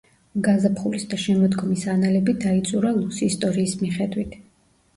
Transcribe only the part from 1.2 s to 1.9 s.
შემოდგომის